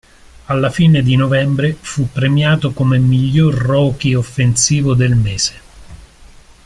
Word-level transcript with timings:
Alla 0.45 0.71
fine 0.71 1.03
di 1.03 1.15
novembre 1.15 1.75
fu 1.79 2.09
premiato 2.11 2.73
come 2.73 2.97
miglior 2.97 3.53
rookie 3.53 4.15
offensivo 4.15 4.95
del 4.95 5.15
mese. 5.15 5.53